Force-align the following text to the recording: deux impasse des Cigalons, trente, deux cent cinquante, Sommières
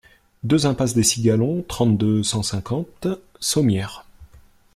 deux 0.41 0.65
impasse 0.65 0.95
des 0.95 1.03
Cigalons, 1.03 1.61
trente, 1.61 1.95
deux 1.95 2.23
cent 2.23 2.41
cinquante, 2.41 3.05
Sommières 3.39 4.03